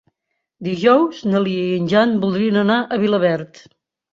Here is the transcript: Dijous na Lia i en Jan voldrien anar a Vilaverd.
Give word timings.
Dijous 0.67 1.19
na 1.33 1.41
Lia 1.47 1.67
i 1.67 1.77
en 1.81 1.91
Jan 1.93 2.17
voldrien 2.25 2.59
anar 2.63 2.79
a 2.81 2.99
Vilaverd. 3.05 3.63